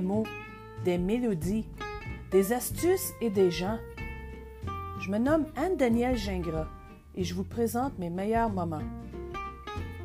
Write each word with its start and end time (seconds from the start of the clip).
des 0.00 0.06
mots, 0.06 0.26
des 0.84 0.96
mélodies, 0.96 1.66
des 2.30 2.52
astuces 2.54 3.12
et 3.20 3.28
des 3.28 3.50
gens. 3.50 3.78
Je 4.98 5.10
me 5.10 5.18
nomme 5.18 5.46
Anne-Danielle 5.56 6.16
Gingras 6.16 6.68
et 7.14 7.22
je 7.22 7.34
vous 7.34 7.44
présente 7.44 7.98
mes 7.98 8.08
meilleurs 8.08 8.48
moments. 8.48 8.82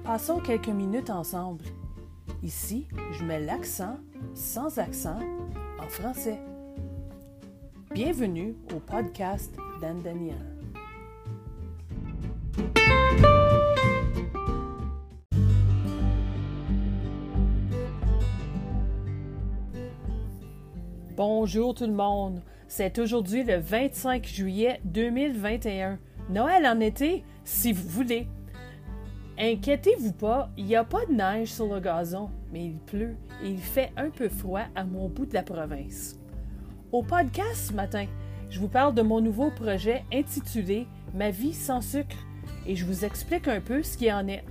Passons 0.04 0.40
quelques 0.40 0.68
minutes 0.68 1.10
ensemble. 1.10 1.64
Ici, 2.44 2.88
je 3.14 3.24
mets 3.24 3.40
l'accent, 3.40 3.98
sans 4.34 4.80
accent, 4.80 5.20
en 5.80 5.88
français. 5.88 6.40
Bienvenue 7.94 8.56
au 8.76 8.80
podcast 8.80 9.56
d'Anne-Danielle. 9.80 10.55
Bonjour 21.16 21.74
tout 21.74 21.86
le 21.86 21.94
monde. 21.94 22.42
C'est 22.68 23.00
aujourd'hui 23.00 23.46
le 23.46 23.56
25 23.56 24.26
juillet 24.26 24.82
2021. 24.84 25.98
Noël 26.30 26.68
en 26.68 26.82
été, 26.82 27.24
si 27.46 27.72
vous 27.72 27.88
voulez. 27.88 28.28
Inquiétez-vous 29.40 30.12
pas, 30.12 30.50
il 30.58 30.66
n'y 30.66 30.76
a 30.76 30.84
pas 30.84 31.06
de 31.06 31.14
neige 31.14 31.54
sur 31.54 31.74
le 31.74 31.80
gazon, 31.80 32.30
mais 32.52 32.66
il 32.66 32.80
pleut 32.80 33.16
et 33.42 33.48
il 33.48 33.60
fait 33.60 33.94
un 33.96 34.10
peu 34.10 34.28
froid 34.28 34.64
à 34.76 34.84
mon 34.84 35.08
bout 35.08 35.26
de 35.26 35.36
la 35.36 35.44
province. 35.44 36.20
Au 36.92 37.02
podcast 37.02 37.70
ce 37.70 37.74
matin, 37.74 38.08
je 38.50 38.60
vous 38.60 38.68
parle 38.68 38.94
de 38.94 39.02
mon 39.02 39.22
nouveau 39.22 39.52
projet 39.52 40.04
intitulé 40.14 40.86
Ma 41.14 41.30
vie 41.30 41.54
sans 41.54 41.80
sucre 41.80 42.18
et 42.68 42.76
je 42.76 42.86
vous 42.86 43.06
explique 43.06 43.48
un 43.48 43.62
peu 43.62 43.84
ce 43.84 43.98
qui 43.98 44.12
en 44.12 44.28
est. 44.28 44.44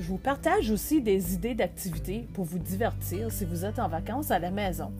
Je 0.00 0.06
vous 0.06 0.16
partage 0.16 0.70
aussi 0.70 1.02
des 1.02 1.34
idées 1.34 1.54
d'activités 1.54 2.26
pour 2.32 2.46
vous 2.46 2.58
divertir 2.58 3.30
si 3.30 3.44
vous 3.44 3.66
êtes 3.66 3.78
en 3.78 3.86
vacances 3.86 4.30
à 4.30 4.38
la 4.38 4.50
maison 4.50 4.92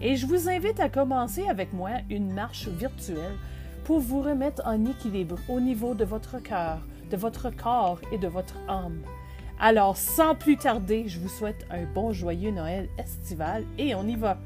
et 0.00 0.16
je 0.16 0.26
vous 0.26 0.48
invite 0.48 0.80
à 0.80 0.88
commencer 0.88 1.46
avec 1.46 1.72
moi 1.72 1.90
une 2.10 2.32
marche 2.32 2.66
virtuelle 2.66 3.36
pour 3.84 4.00
vous 4.00 4.20
remettre 4.20 4.62
en 4.66 4.84
équilibre 4.84 5.36
au 5.48 5.60
niveau 5.60 5.94
de 5.94 6.04
votre 6.04 6.42
cœur, 6.42 6.80
de 7.08 7.16
votre 7.16 7.50
corps 7.50 8.00
et 8.10 8.18
de 8.18 8.26
votre 8.26 8.56
âme. 8.66 8.98
Alors, 9.60 9.96
sans 9.96 10.34
plus 10.34 10.56
tarder, 10.56 11.04
je 11.06 11.20
vous 11.20 11.28
souhaite 11.28 11.64
un 11.70 11.84
bon 11.84 12.12
joyeux 12.12 12.50
Noël 12.50 12.88
estival 12.98 13.62
et 13.78 13.94
on 13.94 14.08
y 14.08 14.16
va. 14.16 14.38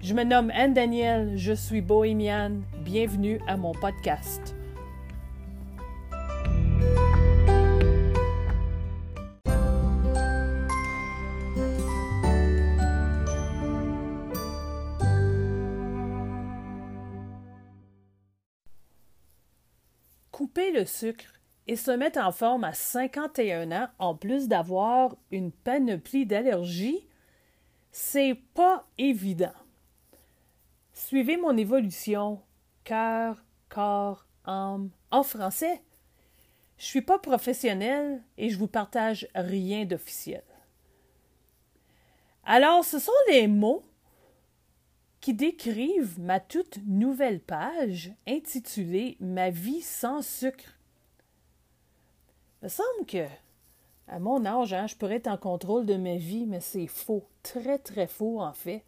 Je 0.00 0.14
me 0.14 0.24
nomme 0.24 0.52
Anne 0.54 0.72
Daniel, 0.72 1.36
je 1.36 1.52
suis 1.52 1.82
bohémienne. 1.82 2.62
Bienvenue 2.82 3.40
à 3.46 3.58
mon 3.58 3.72
podcast. 3.72 4.56
Couper 20.34 20.72
le 20.72 20.84
sucre 20.84 21.32
et 21.68 21.76
se 21.76 21.92
mettre 21.92 22.18
en 22.18 22.32
forme 22.32 22.64
à 22.64 22.72
51 22.72 23.70
ans, 23.70 23.88
en 24.00 24.16
plus 24.16 24.48
d'avoir 24.48 25.16
une 25.30 25.52
panoplie 25.52 26.26
d'allergies, 26.26 27.06
c'est 27.92 28.36
pas 28.52 28.88
évident. 28.98 29.54
Suivez 30.92 31.36
mon 31.36 31.56
évolution 31.56 32.42
cœur, 32.82 33.44
corps, 33.68 34.26
âme 34.44 34.90
en 35.12 35.22
français. 35.22 35.80
Je 36.78 36.84
suis 36.84 37.02
pas 37.02 37.20
professionnel 37.20 38.20
et 38.36 38.50
je 38.50 38.58
vous 38.58 38.66
partage 38.66 39.28
rien 39.36 39.84
d'officiel. 39.84 40.42
Alors, 42.42 42.84
ce 42.84 42.98
sont 42.98 43.12
les 43.28 43.46
mots 43.46 43.84
qui 45.24 45.32
décrivent 45.32 46.20
ma 46.20 46.38
toute 46.38 46.80
nouvelle 46.86 47.40
page 47.40 48.12
intitulée 48.28 49.16
Ma 49.20 49.48
vie 49.48 49.80
sans 49.80 50.20
sucre. 50.20 50.78
Il 52.60 52.66
me 52.66 52.68
semble 52.68 53.06
que, 53.06 53.26
à 54.06 54.18
mon 54.18 54.44
âge, 54.44 54.74
hein, 54.74 54.86
je 54.86 54.96
pourrais 54.96 55.14
être 55.14 55.28
en 55.28 55.38
contrôle 55.38 55.86
de 55.86 55.96
ma 55.96 56.16
vie, 56.16 56.44
mais 56.44 56.60
c'est 56.60 56.88
faux, 56.88 57.26
très 57.42 57.78
très 57.78 58.06
faux 58.06 58.42
en 58.42 58.52
fait. 58.52 58.82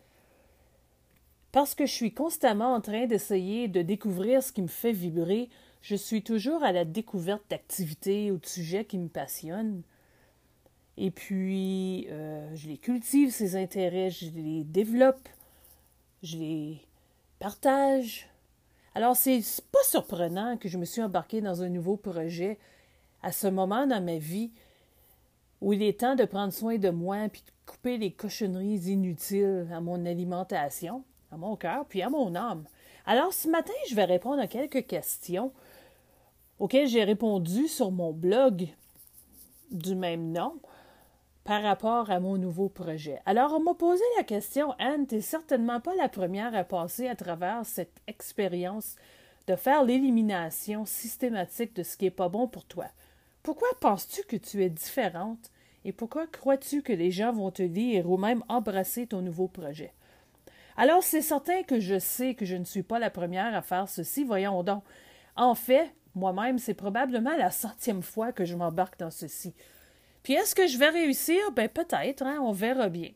Parce 1.52 1.74
que 1.74 1.86
je 1.86 1.92
suis 1.92 2.12
constamment 2.12 2.74
en 2.74 2.82
train 2.82 3.06
d'essayer 3.06 3.66
de 3.66 3.80
découvrir 3.80 4.42
ce 4.42 4.52
qui 4.52 4.60
me 4.60 4.66
fait 4.66 4.92
vibrer, 4.92 5.48
je 5.80 5.96
suis 5.96 6.22
toujours 6.22 6.62
à 6.64 6.72
la 6.72 6.84
découverte 6.84 7.44
d'activités 7.48 8.30
ou 8.30 8.36
de 8.36 8.44
sujets 8.44 8.84
qui 8.84 8.98
me 8.98 9.08
passionnent. 9.08 9.80
Et 10.98 11.10
puis, 11.10 12.08
euh, 12.10 12.54
je 12.54 12.68
les 12.68 12.76
cultive, 12.76 13.30
ces 13.30 13.56
intérêts, 13.56 14.10
je 14.10 14.28
les 14.32 14.64
développe 14.64 15.30
je 16.26 16.36
les 16.36 16.80
partage. 17.38 18.28
Alors, 18.94 19.16
c'est 19.16 19.40
pas 19.70 19.82
surprenant 19.84 20.56
que 20.56 20.68
je 20.68 20.76
me 20.76 20.84
suis 20.84 21.02
embarquée 21.02 21.40
dans 21.40 21.62
un 21.62 21.68
nouveau 21.68 21.96
projet 21.96 22.58
à 23.22 23.32
ce 23.32 23.46
moment 23.46 23.86
dans 23.86 24.04
ma 24.04 24.18
vie 24.18 24.50
où 25.60 25.72
il 25.72 25.82
est 25.82 26.00
temps 26.00 26.16
de 26.16 26.24
prendre 26.24 26.52
soin 26.52 26.76
de 26.78 26.90
moi 26.90 27.28
puis 27.30 27.42
de 27.42 27.70
couper 27.70 27.96
les 27.96 28.12
cochonneries 28.12 28.90
inutiles 28.90 29.68
à 29.72 29.80
mon 29.80 30.04
alimentation, 30.04 31.04
à 31.30 31.36
mon 31.36 31.56
cœur 31.56 31.86
puis 31.86 32.02
à 32.02 32.10
mon 32.10 32.34
âme. 32.34 32.64
Alors, 33.06 33.32
ce 33.32 33.48
matin, 33.48 33.72
je 33.88 33.94
vais 33.94 34.04
répondre 34.04 34.40
à 34.40 34.48
quelques 34.48 34.86
questions 34.86 35.52
auxquelles 36.58 36.88
j'ai 36.88 37.04
répondu 37.04 37.68
sur 37.68 37.92
mon 37.92 38.12
blog 38.12 38.68
du 39.70 39.94
même 39.94 40.32
nom 40.32 40.58
par 41.46 41.62
rapport 41.62 42.10
à 42.10 42.18
mon 42.18 42.36
nouveau 42.38 42.68
projet. 42.68 43.20
Alors, 43.24 43.54
on 43.54 43.60
m'a 43.60 43.74
posé 43.74 44.02
la 44.16 44.24
question, 44.24 44.74
Anne, 44.80 45.06
t'es 45.06 45.20
certainement 45.20 45.80
pas 45.80 45.94
la 45.94 46.08
première 46.08 46.56
à 46.56 46.64
passer 46.64 47.06
à 47.06 47.14
travers 47.14 47.64
cette 47.64 48.00
expérience 48.08 48.96
de 49.46 49.54
faire 49.54 49.84
l'élimination 49.84 50.84
systématique 50.84 51.76
de 51.76 51.84
ce 51.84 51.96
qui 51.96 52.06
est 52.06 52.10
pas 52.10 52.28
bon 52.28 52.48
pour 52.48 52.64
toi. 52.64 52.86
Pourquoi 53.44 53.68
penses-tu 53.80 54.24
que 54.24 54.34
tu 54.34 54.64
es 54.64 54.68
différente 54.68 55.52
et 55.84 55.92
pourquoi 55.92 56.26
crois-tu 56.26 56.82
que 56.82 56.92
les 56.92 57.12
gens 57.12 57.32
vont 57.32 57.52
te 57.52 57.62
lire 57.62 58.10
ou 58.10 58.16
même 58.16 58.42
embrasser 58.48 59.06
ton 59.06 59.22
nouveau 59.22 59.46
projet? 59.46 59.94
Alors, 60.76 61.04
c'est 61.04 61.22
certain 61.22 61.62
que 61.62 61.78
je 61.78 62.00
sais 62.00 62.34
que 62.34 62.44
je 62.44 62.56
ne 62.56 62.64
suis 62.64 62.82
pas 62.82 62.98
la 62.98 63.08
première 63.08 63.54
à 63.54 63.62
faire 63.62 63.88
ceci, 63.88 64.24
voyons 64.24 64.64
donc. 64.64 64.82
En 65.36 65.54
fait, 65.54 65.92
moi-même, 66.16 66.58
c'est 66.58 66.74
probablement 66.74 67.36
la 67.36 67.52
centième 67.52 68.02
fois 68.02 68.32
que 68.32 68.44
je 68.44 68.56
m'embarque 68.56 68.98
dans 68.98 69.12
ceci. 69.12 69.54
Puis 70.26 70.34
est-ce 70.34 70.56
que 70.56 70.66
je 70.66 70.76
vais 70.76 70.88
réussir? 70.88 71.52
Ben 71.52 71.68
peut-être, 71.68 72.22
hein, 72.24 72.40
on 72.42 72.50
verra 72.50 72.88
bien. 72.88 73.10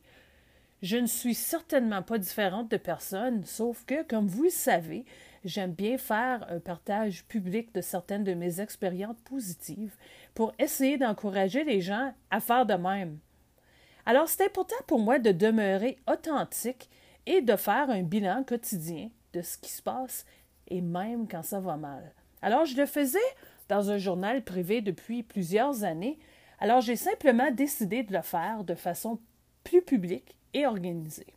Je 0.81 0.97
ne 0.97 1.09
suis 1.09 1.34
certainement 1.34 2.03
pas 2.03 2.19
différente 2.19 2.71
de 2.71 2.76
personne, 2.76 3.44
sauf 3.44 3.84
que, 3.84 4.04
comme 4.04 4.28
vous 4.28 4.44
le 4.44 4.50
savez, 4.50 5.04
j'aime 5.44 5.72
bien 5.72 5.99
faire 5.99 6.47
un 6.49 6.60
partage 6.60 7.25
public 7.25 7.75
de 7.75 7.81
certaines 7.81 8.22
de 8.22 8.34
mes 8.34 8.60
expériences 8.60 9.16
positives 9.25 9.97
pour 10.34 10.53
essayer 10.60 10.99
d'encourager 10.99 11.65
les 11.65 11.81
gens 11.81 12.15
à 12.31 12.38
faire 12.38 12.65
de 12.65 12.75
même. 12.75 13.19
Alors, 14.06 14.28
c'est 14.28 14.47
important 14.47 14.81
pour 14.87 15.00
moi 15.00 15.19
de 15.19 15.32
demeurer 15.32 15.99
authentique 16.06 16.88
et 17.26 17.41
de 17.41 17.56
faire 17.56 17.91
un 17.91 18.04
bilan 18.04 18.44
quotidien 18.44 19.10
de 19.32 19.43
ce 19.43 19.59
qui 19.59 19.72
se 19.72 19.82
passe 19.82 20.25
et 20.69 20.81
même 20.81 21.26
quand 21.26 21.43
ça 21.43 21.59
va 21.59 21.76
mal. 21.76 22.15
Alors, 22.41 22.66
je 22.66 22.76
le 22.76 22.87
faisais 22.87 23.19
dans 23.69 23.91
un 23.91 23.99
journal 23.99 24.44
privé 24.44 24.81
depuis 24.81 25.25
plusieurs 25.25 25.82
années 25.82 26.20
alors 26.60 26.81
j'ai 26.81 26.97
simplement 26.97 27.50
décidé 27.50 28.03
de 28.03 28.12
le 28.12 28.22
faire 28.22 28.62
de 28.65 28.75
façon 28.75 29.19
plus 29.65 29.82
publique 29.82 30.37
et 30.54 30.66
organisée. 30.66 31.34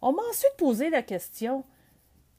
On 0.00 0.12
m'a 0.12 0.22
ensuite 0.28 0.56
posé 0.58 0.90
la 0.90 1.02
question 1.02 1.64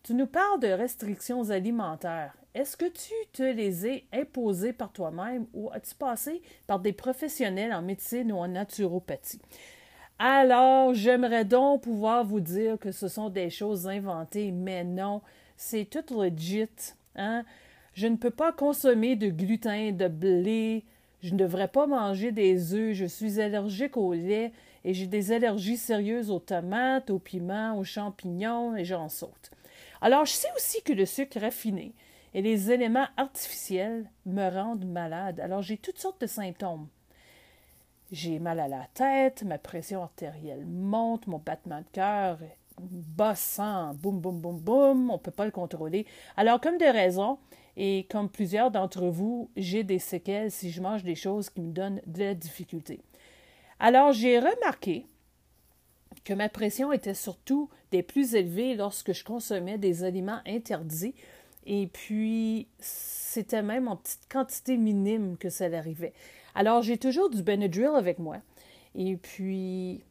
Tu 0.04 0.14
nous 0.14 0.28
parles 0.28 0.60
de 0.60 0.68
restrictions 0.68 1.50
alimentaires. 1.50 2.36
Est-ce 2.54 2.78
que 2.78 2.86
tu 2.86 3.14
te 3.32 3.42
les 3.42 3.88
as 3.88 4.02
imposées 4.12 4.74
par 4.74 4.92
toi-même 4.92 5.48
ou 5.54 5.72
as-tu 5.72 5.96
passé 5.96 6.42
par 6.68 6.80
des 6.80 6.94
professionnels 6.94 7.74
en 7.74 7.82
médecine 7.82 8.32
ou 8.32 8.38
en 8.38 8.50
naturopathie? 8.50 9.42
Alors, 10.20 10.94
j'aimerais 10.94 11.46
donc 11.46 11.84
pouvoir 11.84 12.24
vous 12.24 12.40
dire 12.40 12.78
que 12.78 12.92
ce 12.92 13.08
sont 13.08 13.30
des 13.30 13.50
choses 13.50 13.88
inventées, 13.88 14.52
mais 14.52 14.84
non, 14.84 15.22
c'est 15.58 15.86
tout 15.86 16.22
legit. 16.22 16.68
Hein? 17.16 17.44
Je 17.94 18.08
ne 18.08 18.16
peux 18.16 18.32
pas 18.32 18.52
consommer 18.52 19.16
de 19.16 19.30
gluten, 19.30 19.96
de 19.96 20.08
blé, 20.08 20.84
je 21.22 21.32
ne 21.34 21.38
devrais 21.38 21.68
pas 21.68 21.88
manger 21.88 22.32
des 22.32 22.74
œufs, 22.74 22.94
je 22.94 23.06
suis 23.06 23.40
allergique 23.40 23.98
au 23.98 24.14
lait 24.14 24.52
et 24.84 24.94
j'ai 24.94 25.08
des 25.08 25.32
allergies 25.32 25.78
sérieuses 25.78 26.32
aux 26.32 26.40
tomates, 26.40 27.10
aux 27.10 27.20
piments, 27.20 27.78
aux 27.78 27.84
champignons 27.84 28.76
et 28.76 28.84
j'en 28.84 29.10
saute. 29.10 29.52
Alors, 30.02 30.26
je 30.26 30.34
sais 30.34 30.50
aussi 30.58 30.82
que 30.82 30.92
le 30.92 31.06
sucre 31.06 31.40
raffiné 31.40 31.94
et 32.34 32.42
les 32.42 32.72
éléments 32.72 33.08
artificiels 33.16 34.10
me 34.26 34.50
rendent 34.50 34.86
malade. 34.86 35.40
Alors, 35.40 35.62
j'ai 35.62 35.78
toutes 35.78 36.00
sortes 36.00 36.20
de 36.20 36.28
symptômes. 36.28 36.88
J'ai 38.12 38.40
mal 38.40 38.60
à 38.60 38.68
la 38.68 38.86
tête, 38.94 39.44
ma 39.44 39.58
pression 39.58 40.04
artérielle 40.04 40.66
monte, 40.66 41.28
mon 41.28 41.38
battement 41.38 41.80
de 41.80 41.86
cœur 41.94 42.40
bossant, 42.80 43.94
boum, 43.96 44.20
boum, 44.20 44.40
boum, 44.40 44.60
boum, 44.60 45.12
on 45.12 45.18
peut 45.18 45.32
pas 45.32 45.46
le 45.46 45.52
contrôler. 45.52 46.06
Alors, 46.38 46.60
comme 46.60 46.78
de 46.78 46.86
raison, 46.86 47.38
et 47.76 48.06
comme 48.10 48.30
plusieurs 48.30 48.72
d'entre 48.72 49.08
vous, 49.08 49.50
j'ai 49.58 49.84
des 49.84 50.00
séquelles 50.00 50.52
si 50.52 50.72
je 50.72 50.82
mange 50.82 51.04
des 51.04 51.16
choses 51.16 51.50
qui 51.50 51.62
me 51.62 51.72
donnent 51.72 52.02
de 52.06 52.20
la 52.20 52.34
difficulté. 52.36 53.02
Alors, 53.80 54.14
j'ai 54.14 54.40
remarqué 54.40 55.08
que 56.24 56.34
ma 56.34 56.50
pression 56.50 56.92
était 56.92 57.16
surtout 57.16 57.70
des 57.92 58.04
plus 58.04 58.36
élevées 58.36 58.76
lorsque 58.76 59.14
je 59.14 59.24
consommais 59.24 59.78
des 59.78 60.04
aliments 60.04 60.40
interdits. 60.46 61.16
Et 61.66 61.88
puis, 61.88 62.68
c'était 62.80 63.64
même 63.64 63.88
en 63.88 63.96
petite 63.96 64.32
quantité 64.32 64.78
minime 64.78 65.38
que 65.38 65.50
ça 65.50 65.66
arrivait. 65.66 66.14
Alors, 66.56 66.84
j'ai 66.84 66.98
toujours 66.98 67.30
du 67.30 67.42
Benadryl 67.42 67.96
avec 67.96 68.20
moi. 68.20 68.38
Et 68.96 69.18
puis, 69.18 70.04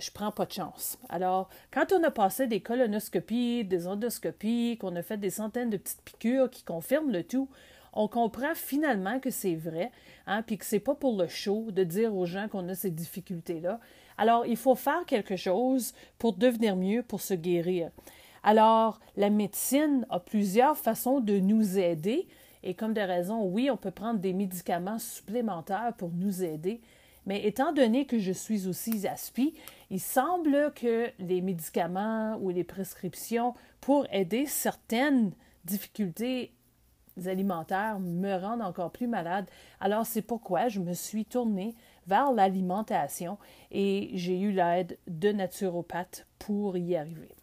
je 0.00 0.10
prends 0.10 0.32
pas 0.32 0.46
de 0.46 0.52
chance. 0.52 0.98
Alors, 1.08 1.48
quand 1.70 1.92
on 1.92 2.02
a 2.02 2.10
passé 2.10 2.46
des 2.46 2.60
colonoscopies, 2.60 3.64
des 3.64 3.86
endoscopies, 3.86 4.78
qu'on 4.80 4.96
a 4.96 5.02
fait 5.02 5.18
des 5.18 5.30
centaines 5.30 5.70
de 5.70 5.76
petites 5.76 6.02
piqûres 6.02 6.50
qui 6.50 6.64
confirment 6.64 7.12
le 7.12 7.24
tout, 7.24 7.48
on 7.92 8.08
comprend 8.08 8.54
finalement 8.54 9.18
que 9.20 9.30
c'est 9.30 9.56
vrai, 9.56 9.90
hein, 10.26 10.42
puis 10.42 10.58
que 10.58 10.64
c'est 10.64 10.80
pas 10.80 10.94
pour 10.94 11.20
le 11.20 11.28
show 11.28 11.70
de 11.70 11.84
dire 11.84 12.14
aux 12.14 12.26
gens 12.26 12.48
qu'on 12.48 12.68
a 12.68 12.74
ces 12.74 12.90
difficultés-là. 12.90 13.80
Alors, 14.16 14.46
il 14.46 14.56
faut 14.56 14.74
faire 14.74 15.04
quelque 15.06 15.36
chose 15.36 15.94
pour 16.18 16.34
devenir 16.34 16.76
mieux, 16.76 17.02
pour 17.02 17.20
se 17.20 17.34
guérir. 17.34 17.90
Alors, 18.42 19.00
la 19.16 19.30
médecine 19.30 20.06
a 20.08 20.20
plusieurs 20.20 20.76
façons 20.76 21.20
de 21.20 21.38
nous 21.38 21.78
aider, 21.78 22.28
et 22.62 22.74
comme 22.74 22.94
de 22.94 23.00
raison, 23.00 23.44
oui, 23.44 23.70
on 23.70 23.76
peut 23.76 23.90
prendre 23.90 24.20
des 24.20 24.32
médicaments 24.32 24.98
supplémentaires 24.98 25.94
pour 25.96 26.10
nous 26.10 26.42
aider, 26.42 26.80
mais 27.26 27.44
étant 27.46 27.72
donné 27.72 28.06
que 28.06 28.18
je 28.18 28.32
suis 28.32 28.66
aussi 28.66 29.06
ASPI, 29.06 29.54
il 29.90 30.00
semble 30.00 30.72
que 30.74 31.10
les 31.18 31.40
médicaments 31.40 32.38
ou 32.40 32.50
les 32.50 32.64
prescriptions 32.64 33.54
pour 33.80 34.06
aider 34.12 34.46
certaines 34.46 35.32
difficultés 35.64 36.52
alimentaires 37.26 37.98
me 37.98 38.34
rendent 38.34 38.62
encore 38.62 38.92
plus 38.92 39.08
malade. 39.08 39.46
Alors 39.80 40.06
c'est 40.06 40.22
pourquoi 40.22 40.68
je 40.68 40.80
me 40.80 40.94
suis 40.94 41.24
tournée 41.24 41.74
vers 42.06 42.32
l'alimentation 42.32 43.36
et 43.70 44.10
j'ai 44.14 44.38
eu 44.38 44.52
l'aide 44.52 44.96
de 45.08 45.32
naturopathes 45.32 46.26
pour 46.38 46.76
y 46.76 46.96
arriver. 46.96 47.34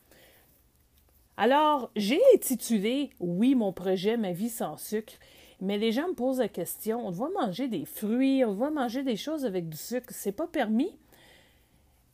Alors, 1.40 1.92
j'ai 1.96 2.20
intitulé, 2.34 3.12
oui, 3.20 3.54
mon 3.54 3.72
projet 3.72 4.18
Ma 4.18 4.32
vie 4.32 4.50
sans 4.50 4.76
sucre, 4.78 5.14
mais 5.62 5.78
les 5.78 5.92
gens 5.92 6.08
me 6.08 6.16
posent 6.16 6.40
la 6.40 6.48
question, 6.48 7.06
on 7.06 7.12
doit 7.12 7.30
manger 7.30 7.68
des 7.68 7.86
fruits, 7.86 8.44
on 8.44 8.56
doit 8.56 8.72
manger 8.72 9.04
des 9.04 9.16
choses 9.16 9.46
avec 9.46 9.70
du 9.70 9.78
sucre, 9.78 10.08
c'est 10.10 10.32
pas 10.32 10.48
permis? 10.48 10.98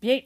Bien, 0.04 0.20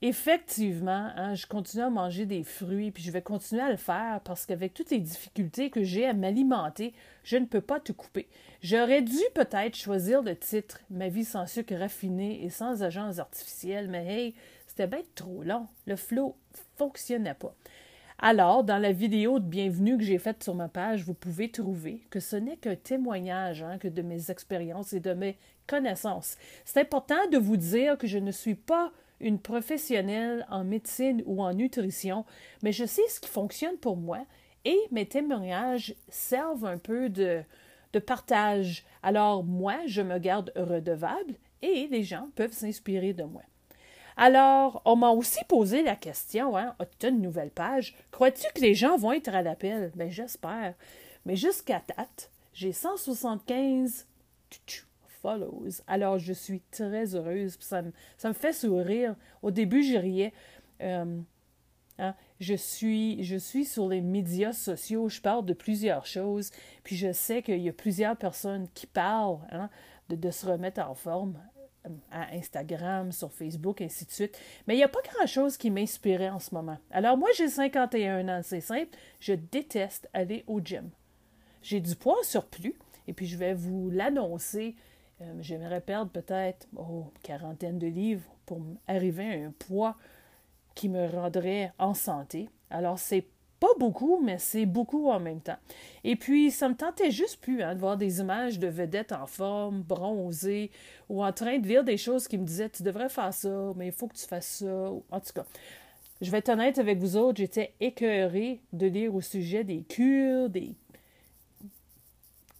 effectivement, 0.00 1.10
hein, 1.14 1.34
je 1.34 1.46
continue 1.46 1.82
à 1.82 1.90
manger 1.90 2.24
des 2.24 2.42
fruits, 2.42 2.90
puis 2.90 3.02
je 3.02 3.10
vais 3.10 3.20
continuer 3.20 3.60
à 3.60 3.70
le 3.70 3.76
faire 3.76 4.22
parce 4.24 4.46
qu'avec 4.46 4.72
toutes 4.72 4.90
les 4.90 4.98
difficultés 4.98 5.68
que 5.68 5.84
j'ai 5.84 6.06
à 6.06 6.14
m'alimenter, 6.14 6.94
je 7.22 7.36
ne 7.36 7.44
peux 7.44 7.60
pas 7.60 7.78
tout 7.78 7.92
couper. 7.92 8.30
J'aurais 8.62 9.02
dû 9.02 9.18
peut-être 9.34 9.76
choisir 9.76 10.22
le 10.22 10.34
titre 10.34 10.80
Ma 10.88 11.08
vie 11.10 11.26
sans 11.26 11.46
sucre 11.46 11.74
raffiné 11.74 12.42
et 12.42 12.48
sans 12.48 12.82
agents 12.82 13.18
artificiels, 13.18 13.88
mais 13.90 14.06
hey, 14.06 14.34
c'était 14.66 14.86
bien 14.86 15.02
trop 15.14 15.42
long. 15.42 15.66
Le 15.86 15.96
flow 15.96 16.34
fonctionnait 16.78 17.34
pas. 17.34 17.54
Alors, 18.18 18.64
dans 18.64 18.78
la 18.78 18.92
vidéo 18.92 19.40
de 19.40 19.44
bienvenue 19.44 19.98
que 19.98 20.04
j'ai 20.04 20.16
faite 20.16 20.42
sur 20.42 20.54
ma 20.54 20.68
page, 20.68 21.04
vous 21.04 21.12
pouvez 21.12 21.50
trouver 21.50 22.00
que 22.08 22.18
ce 22.18 22.36
n'est 22.36 22.56
qu'un 22.56 22.74
témoignage 22.74 23.62
hein, 23.62 23.76
que 23.76 23.88
de 23.88 24.00
mes 24.00 24.30
expériences 24.30 24.94
et 24.94 25.00
de 25.00 25.12
mes 25.12 25.36
connaissances. 25.66 26.38
C'est 26.64 26.80
important 26.80 27.28
de 27.30 27.36
vous 27.36 27.58
dire 27.58 27.98
que 27.98 28.06
je 28.06 28.16
ne 28.16 28.30
suis 28.30 28.54
pas 28.54 28.90
une 29.20 29.38
professionnelle 29.38 30.46
en 30.48 30.64
médecine 30.64 31.22
ou 31.26 31.42
en 31.42 31.52
nutrition, 31.52 32.24
mais 32.62 32.72
je 32.72 32.86
sais 32.86 33.06
ce 33.08 33.20
qui 33.20 33.28
fonctionne 33.28 33.76
pour 33.76 33.98
moi 33.98 34.24
et 34.64 34.78
mes 34.92 35.06
témoignages 35.06 35.94
servent 36.08 36.64
un 36.64 36.78
peu 36.78 37.10
de, 37.10 37.42
de 37.92 37.98
partage. 37.98 38.86
Alors 39.02 39.44
moi, 39.44 39.76
je 39.86 40.00
me 40.00 40.18
garde 40.18 40.52
redevable 40.56 41.34
et 41.60 41.86
les 41.90 42.02
gens 42.02 42.30
peuvent 42.34 42.52
s'inspirer 42.52 43.12
de 43.12 43.24
moi. 43.24 43.42
Alors, 44.16 44.80
on 44.84 44.96
m'a 44.96 45.10
aussi 45.10 45.44
posé 45.44 45.82
la 45.82 45.94
question, 45.94 46.56
hein, 46.56 46.74
as-tu 46.78 47.08
une 47.08 47.20
nouvelle 47.20 47.50
page? 47.50 47.94
Crois-tu 48.10 48.46
que 48.54 48.60
les 48.60 48.74
gens 48.74 48.96
vont 48.96 49.12
être 49.12 49.34
à 49.34 49.42
l'appel? 49.42 49.92
Bien, 49.94 50.08
j'espère. 50.08 50.74
Mais 51.26 51.36
jusqu'à 51.36 51.82
date, 51.96 52.30
j'ai 52.54 52.72
175 52.72 54.06
follows. 55.20 55.82
Alors, 55.86 56.18
je 56.18 56.32
suis 56.32 56.60
très 56.70 57.14
heureuse. 57.14 57.56
Ça 57.60 57.82
me, 57.82 57.92
ça 58.16 58.28
me 58.28 58.34
fait 58.34 58.52
sourire. 58.52 59.16
Au 59.42 59.50
début, 59.50 59.82
je 59.82 59.98
riais. 59.98 60.32
Euh, 60.80 61.20
hein, 61.98 62.14
je, 62.40 62.54
suis, 62.54 63.64
sur 63.64 63.88
les 63.88 64.00
médias 64.00 64.52
sociaux, 64.52 65.08
je 65.08 65.20
parle 65.20 65.44
de 65.44 65.54
plusieurs 65.54 66.06
choses, 66.06 66.50
puis 66.84 66.96
je 66.96 67.12
sais 67.12 67.42
qu'il 67.42 67.60
y 67.60 67.68
a 67.68 67.72
plusieurs 67.72 68.16
personnes 68.16 68.68
qui 68.74 68.86
parlent 68.86 69.38
hein, 69.50 69.70
de, 70.08 70.30
se 70.30 70.46
remettre 70.46 70.80
en 70.80 70.94
forme 70.94 71.38
à 72.10 72.34
Instagram, 72.34 73.12
sur 73.12 73.32
Facebook, 73.32 73.80
ainsi 73.80 74.04
de 74.04 74.10
suite. 74.10 74.38
Mais 74.66 74.74
il 74.74 74.78
n'y 74.78 74.84
a 74.84 74.88
pas 74.88 75.02
grand-chose 75.14 75.56
qui 75.56 75.70
m'inspirait 75.70 76.30
en 76.30 76.38
ce 76.38 76.54
moment. 76.54 76.78
Alors 76.90 77.16
moi, 77.16 77.28
j'ai 77.36 77.48
51 77.48 78.28
ans, 78.28 78.40
c'est 78.42 78.60
simple, 78.60 78.96
je 79.20 79.32
déteste 79.32 80.08
aller 80.12 80.44
au 80.46 80.60
gym. 80.60 80.90
J'ai 81.62 81.80
du 81.80 81.96
poids 81.96 82.18
en 82.20 82.24
surplus, 82.24 82.74
et 83.08 83.12
puis 83.12 83.26
je 83.26 83.36
vais 83.36 83.54
vous 83.54 83.90
l'annoncer. 83.90 84.76
Euh, 85.20 85.34
j'aimerais 85.40 85.80
perdre 85.80 86.10
peut-être 86.10 86.68
oh, 86.76 87.10
quarantaine 87.22 87.78
de 87.78 87.86
livres 87.86 88.30
pour 88.44 88.60
arriver 88.86 89.24
à 89.24 89.46
un 89.46 89.52
poids 89.58 89.96
qui 90.74 90.88
me 90.88 91.06
rendrait 91.08 91.72
en 91.78 91.94
santé. 91.94 92.48
Alors 92.70 92.98
c'est 92.98 93.26
pas 93.60 93.72
beaucoup, 93.78 94.20
mais 94.22 94.38
c'est 94.38 94.66
beaucoup 94.66 95.08
en 95.08 95.20
même 95.20 95.40
temps. 95.40 95.58
Et 96.04 96.16
puis, 96.16 96.50
ça 96.50 96.68
me 96.68 96.74
tentait 96.74 97.10
juste 97.10 97.40
plus 97.40 97.62
hein, 97.62 97.74
de 97.74 97.80
voir 97.80 97.96
des 97.96 98.20
images 98.20 98.58
de 98.58 98.66
vedettes 98.66 99.12
en 99.12 99.26
forme, 99.26 99.82
bronzées, 99.82 100.70
ou 101.08 101.24
en 101.24 101.32
train 101.32 101.58
de 101.58 101.66
lire 101.66 101.84
des 101.84 101.96
choses 101.96 102.28
qui 102.28 102.38
me 102.38 102.44
disaient 102.44 102.68
Tu 102.68 102.82
devrais 102.82 103.08
faire 103.08 103.32
ça, 103.32 103.72
mais 103.76 103.86
il 103.86 103.92
faut 103.92 104.08
que 104.08 104.16
tu 104.16 104.26
fasses 104.26 104.58
ça. 104.58 104.90
En 105.10 105.20
tout 105.20 105.32
cas, 105.34 105.46
je 106.20 106.30
vais 106.30 106.38
être 106.38 106.48
honnête 106.48 106.78
avec 106.78 106.98
vous 106.98 107.16
autres, 107.16 107.38
j'étais 107.38 107.74
écœurée 107.80 108.60
de 108.72 108.86
lire 108.86 109.14
au 109.14 109.20
sujet 109.20 109.64
des 109.64 109.82
cures, 109.82 110.48
des 110.50 110.74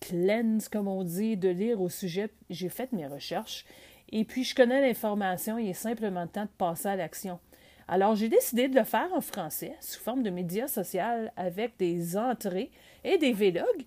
cleanses, 0.01 0.69
comme 0.69 0.89
on 0.89 1.03
dit, 1.05 1.37
de 1.37 1.49
lire 1.49 1.81
au 1.81 1.89
sujet. 1.89 2.31
J'ai 2.51 2.69
fait 2.69 2.93
mes 2.93 3.07
recherches. 3.07 3.65
Et 4.11 4.25
puis, 4.25 4.45
je 4.45 4.55
connais 4.55 4.81
l'information, 4.81 5.59
il 5.59 5.69
est 5.69 5.75
simplement 5.75 6.27
temps 6.27 6.45
de 6.45 6.51
passer 6.59 6.89
à 6.89 6.97
l'action. 6.97 7.41
Alors, 7.88 8.17
j'ai 8.17 8.29
décidé 8.29 8.69
de 8.69 8.75
le 8.75 8.85
faire 8.85 9.12
en 9.15 9.21
français, 9.21 9.77
sous 9.81 10.00
forme 10.00 10.25
de 10.25 10.31
médias 10.31 10.67
social, 10.67 11.33
avec 11.37 11.77
des 11.79 12.17
entrées 12.17 12.71
et 13.05 13.17
des 13.17 13.33
vlogs. 13.33 13.85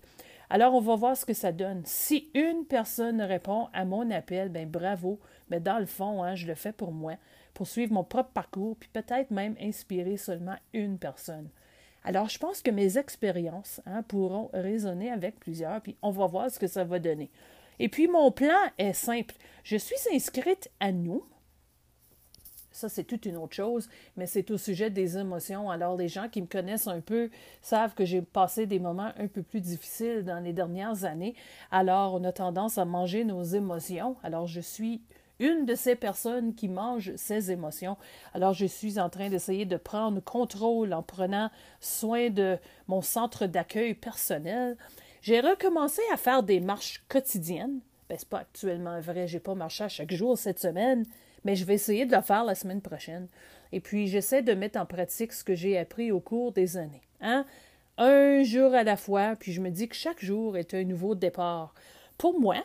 Alors, 0.48 0.74
on 0.74 0.80
va 0.80 0.96
voir 0.96 1.16
ce 1.16 1.26
que 1.26 1.34
ça 1.34 1.52
donne. 1.52 1.82
Si 1.84 2.30
une 2.34 2.64
personne 2.64 3.20
répond 3.20 3.68
à 3.72 3.84
mon 3.84 4.10
appel, 4.10 4.48
ben 4.48 4.68
bravo. 4.68 5.20
Mais 5.50 5.60
dans 5.60 5.78
le 5.78 5.86
fond, 5.86 6.22
hein, 6.24 6.34
je 6.34 6.46
le 6.46 6.54
fais 6.54 6.72
pour 6.72 6.92
moi, 6.92 7.14
pour 7.52 7.66
suivre 7.66 7.92
mon 7.92 8.02
propre 8.02 8.30
parcours, 8.30 8.76
puis 8.76 8.88
peut-être 8.92 9.30
même 9.30 9.54
inspirer 9.60 10.16
seulement 10.16 10.56
une 10.72 10.98
personne. 10.98 11.50
Alors, 12.02 12.30
je 12.30 12.38
pense 12.38 12.62
que 12.62 12.70
mes 12.70 12.96
expériences 12.96 13.82
hein, 13.84 14.02
pourront 14.02 14.48
résonner 14.54 15.10
avec 15.10 15.38
plusieurs, 15.38 15.82
puis 15.82 15.96
on 16.00 16.10
va 16.10 16.26
voir 16.26 16.50
ce 16.50 16.58
que 16.58 16.66
ça 16.66 16.84
va 16.84 16.98
donner. 16.98 17.30
Et 17.78 17.88
puis, 17.88 18.08
mon 18.08 18.32
plan 18.32 18.58
est 18.78 18.94
simple. 18.94 19.34
Je 19.62 19.76
suis 19.76 19.96
inscrite 20.12 20.70
à 20.80 20.90
nous, 20.90 21.24
ça, 22.72 22.88
c'est 22.88 23.04
toute 23.04 23.26
une 23.26 23.36
autre 23.36 23.54
chose, 23.54 23.88
mais 24.16 24.26
c'est 24.26 24.50
au 24.50 24.58
sujet 24.58 24.90
des 24.90 25.18
émotions. 25.18 25.70
Alors, 25.70 25.96
les 25.96 26.08
gens 26.08 26.28
qui 26.28 26.40
me 26.40 26.46
connaissent 26.46 26.86
un 26.86 27.00
peu 27.00 27.30
savent 27.62 27.94
que 27.94 28.04
j'ai 28.04 28.22
passé 28.22 28.66
des 28.66 28.78
moments 28.78 29.12
un 29.18 29.26
peu 29.26 29.42
plus 29.42 29.60
difficiles 29.60 30.24
dans 30.24 30.40
les 30.40 30.52
dernières 30.52 31.04
années. 31.04 31.34
Alors, 31.70 32.14
on 32.14 32.24
a 32.24 32.32
tendance 32.32 32.78
à 32.78 32.84
manger 32.84 33.24
nos 33.24 33.42
émotions. 33.42 34.16
Alors, 34.22 34.46
je 34.46 34.60
suis 34.60 35.02
une 35.40 35.64
de 35.64 35.74
ces 35.74 35.96
personnes 35.96 36.54
qui 36.54 36.68
mangent 36.68 37.16
ses 37.16 37.50
émotions. 37.50 37.96
Alors, 38.34 38.52
je 38.52 38.66
suis 38.66 39.00
en 39.00 39.08
train 39.08 39.30
d'essayer 39.30 39.64
de 39.64 39.76
prendre 39.76 40.20
contrôle 40.20 40.92
en 40.92 41.02
prenant 41.02 41.50
soin 41.80 42.30
de 42.30 42.58
mon 42.86 43.00
centre 43.00 43.46
d'accueil 43.46 43.94
personnel. 43.94 44.76
J'ai 45.22 45.40
recommencé 45.40 46.02
à 46.12 46.16
faire 46.16 46.42
des 46.42 46.60
marches 46.60 47.02
quotidiennes. 47.08 47.80
C'est 48.16 48.28
pas 48.28 48.40
actuellement 48.40 49.00
vrai, 49.00 49.26
j'ai 49.28 49.40
pas 49.40 49.54
marché 49.54 49.84
à 49.84 49.88
chaque 49.88 50.12
jour 50.12 50.36
cette 50.36 50.58
semaine, 50.58 51.06
mais 51.44 51.56
je 51.56 51.64
vais 51.64 51.74
essayer 51.74 52.06
de 52.06 52.14
le 52.14 52.22
faire 52.22 52.44
la 52.44 52.54
semaine 52.54 52.80
prochaine. 52.80 53.28
Et 53.72 53.80
puis, 53.80 54.08
j'essaie 54.08 54.42
de 54.42 54.52
mettre 54.52 54.78
en 54.78 54.86
pratique 54.86 55.32
ce 55.32 55.44
que 55.44 55.54
j'ai 55.54 55.78
appris 55.78 56.10
au 56.10 56.20
cours 56.20 56.52
des 56.52 56.76
années. 56.76 57.02
Hein? 57.20 57.46
Un 57.98 58.42
jour 58.42 58.74
à 58.74 58.82
la 58.82 58.96
fois, 58.96 59.36
puis 59.36 59.52
je 59.52 59.60
me 59.60 59.70
dis 59.70 59.88
que 59.88 59.94
chaque 59.94 60.24
jour 60.24 60.56
est 60.56 60.74
un 60.74 60.84
nouveau 60.84 61.14
départ. 61.14 61.74
Pour 62.18 62.40
moi, 62.40 62.56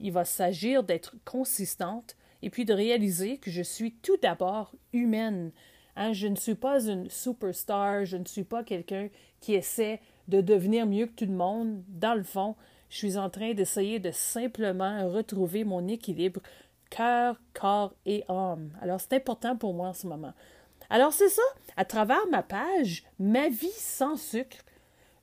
il 0.00 0.12
va 0.12 0.24
s'agir 0.24 0.82
d'être 0.82 1.14
consistante 1.24 2.16
et 2.42 2.50
puis 2.50 2.64
de 2.64 2.74
réaliser 2.74 3.38
que 3.38 3.50
je 3.50 3.62
suis 3.62 3.92
tout 3.94 4.16
d'abord 4.20 4.74
humaine. 4.92 5.52
Hein? 5.96 6.12
Je 6.12 6.26
ne 6.26 6.36
suis 6.36 6.54
pas 6.54 6.84
une 6.86 7.08
superstar, 7.08 8.04
je 8.04 8.16
ne 8.16 8.24
suis 8.24 8.44
pas 8.44 8.64
quelqu'un 8.64 9.08
qui 9.40 9.54
essaie 9.54 10.00
de 10.28 10.40
devenir 10.40 10.86
mieux 10.86 11.06
que 11.06 11.14
tout 11.14 11.30
le 11.30 11.36
monde. 11.36 11.82
Dans 11.88 12.14
le 12.14 12.24
fond, 12.24 12.56
je 12.92 12.98
suis 12.98 13.16
en 13.16 13.30
train 13.30 13.54
d'essayer 13.54 14.00
de 14.00 14.10
simplement 14.10 15.08
retrouver 15.08 15.64
mon 15.64 15.88
équilibre 15.88 16.42
cœur, 16.90 17.40
corps 17.54 17.94
et 18.04 18.22
âme. 18.28 18.70
Alors, 18.82 19.00
c'est 19.00 19.14
important 19.14 19.56
pour 19.56 19.72
moi 19.72 19.88
en 19.88 19.92
ce 19.94 20.06
moment. 20.06 20.34
Alors, 20.90 21.14
c'est 21.14 21.30
ça. 21.30 21.42
À 21.78 21.86
travers 21.86 22.26
ma 22.30 22.42
page 22.42 23.04
Ma 23.18 23.48
vie 23.48 23.72
sans 23.78 24.18
sucre, 24.18 24.58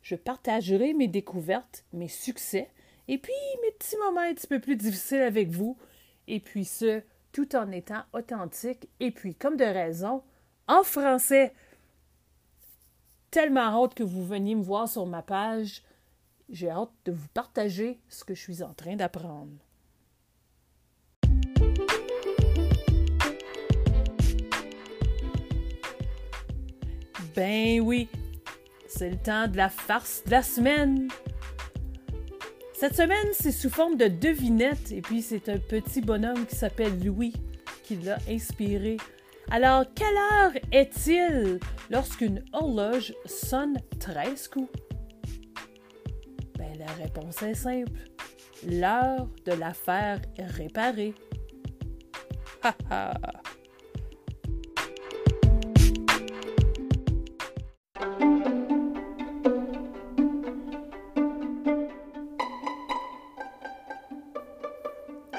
je 0.01 0.15
partagerai 0.15 0.95
mes 0.95 1.07
découvertes, 1.07 1.83
mes 1.93 2.07
succès, 2.07 2.71
et 3.07 3.19
puis 3.19 3.33
mes 3.61 3.71
petits 3.73 3.97
moments 3.97 4.21
un 4.21 4.33
petit 4.33 4.47
peu 4.47 4.59
plus 4.59 4.75
difficiles 4.75 5.21
avec 5.21 5.49
vous, 5.49 5.77
et 6.27 6.39
puis 6.39 6.65
ce, 6.65 7.03
tout 7.31 7.55
en 7.55 7.71
étant 7.71 8.01
authentique 8.13 8.89
et 8.99 9.11
puis, 9.11 9.35
comme 9.35 9.57
de 9.57 9.63
raison, 9.63 10.23
en 10.67 10.81
français. 10.81 11.53
Tellement 13.29 13.83
hâte 13.83 13.93
que 13.93 14.01
vous 14.01 14.25
veniez 14.25 14.55
me 14.55 14.63
voir 14.63 14.89
sur 14.89 15.05
ma 15.05 15.21
page. 15.21 15.83
J'ai 16.51 16.71
hâte 16.71 16.89
de 17.05 17.11
vous 17.11 17.27
partager 17.31 17.99
ce 18.09 18.23
que 18.23 18.33
je 18.33 18.41
suis 18.41 18.63
en 18.63 18.73
train 18.73 18.95
d'apprendre. 18.95 19.53
Ben 27.35 27.79
oui, 27.81 28.09
c'est 28.87 29.11
le 29.11 29.17
temps 29.17 29.47
de 29.47 29.57
la 29.57 29.69
farce 29.69 30.23
de 30.25 30.31
la 30.31 30.41
semaine. 30.41 31.07
Cette 32.73 32.95
semaine, 32.95 33.27
c'est 33.33 33.51
sous 33.51 33.69
forme 33.69 33.95
de 33.95 34.07
devinette, 34.07 34.91
et 34.91 35.01
puis 35.01 35.21
c'est 35.21 35.49
un 35.49 35.59
petit 35.59 36.01
bonhomme 36.01 36.47
qui 36.47 36.55
s'appelle 36.55 37.03
Louis 37.03 37.33
qui 37.83 37.97
l'a 37.97 38.17
inspiré. 38.27 38.97
Alors, 39.51 39.85
quelle 39.93 40.17
heure 40.17 40.53
est-il 40.71 41.59
lorsqu'une 41.91 42.43
horloge 42.53 43.13
sonne 43.25 43.77
13 43.99 44.47
coups? 44.47 44.88
La 46.89 47.03
réponse 47.03 47.43
est 47.43 47.53
simple. 47.53 47.91
L'heure 48.67 49.27
de 49.45 49.53
la 49.53 49.73
faire 49.73 50.19
réparer. 50.37 51.13
Ha 52.63 52.75
ha! 52.89 53.13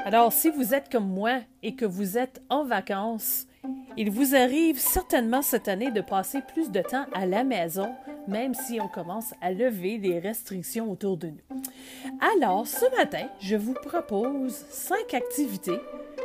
Alors, 0.05 0.33
si 0.33 0.51
vous 0.51 0.75
êtes 0.75 0.91
comme 0.91 1.09
moi 1.09 1.41
et 1.63 1.77
que 1.77 1.85
vous 1.85 2.19
êtes 2.19 2.43
en 2.49 2.65
vacances, 2.65 3.47
il 3.97 4.11
vous 4.11 4.35
arrive 4.35 4.79
certainement 4.79 5.43
cette 5.43 5.69
année 5.69 5.91
de 5.91 6.01
passer 6.01 6.41
plus 6.53 6.71
de 6.71 6.81
temps 6.81 7.07
à 7.13 7.27
la 7.27 7.45
maison, 7.45 7.95
même 8.27 8.55
si 8.55 8.81
on 8.81 8.89
commence 8.89 9.35
à 9.41 9.51
lever 9.51 9.99
les 9.99 10.19
restrictions 10.19 10.91
autour 10.91 11.17
de 11.17 11.29
nous. 11.29 11.63
Alors, 12.37 12.67
ce 12.67 12.85
matin, 12.97 13.29
je 13.41 13.57
vous 13.57 13.75
propose 13.75 14.55
cinq 14.71 15.15
activités 15.15 15.79